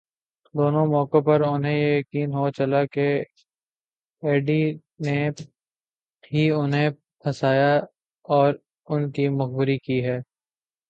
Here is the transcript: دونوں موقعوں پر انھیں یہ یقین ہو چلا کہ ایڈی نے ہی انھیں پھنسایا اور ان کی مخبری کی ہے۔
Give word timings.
دونوں 0.55 0.85
موقعوں 0.87 1.21
پر 1.21 1.39
انھیں 1.43 1.77
یہ 1.77 1.91
یقین 1.97 2.29
ہو 2.33 2.45
چلا 2.57 2.81
کہ 2.93 3.07
ایڈی 4.23 4.61
نے 5.05 5.17
ہی 6.31 6.43
انھیں 6.51 6.89
پھنسایا 7.21 7.73
اور 8.25 8.49
ان 8.87 9.01
کی 9.11 9.25
مخبری 9.39 9.77
کی 9.77 9.97
ہے۔ 10.05 10.17